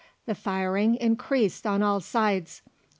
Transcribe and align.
The 0.25 0.33
firing 0.33 0.95
increased 0.95 1.67
on 1.67 1.83
all 1.83 1.99
sides. 1.99 2.63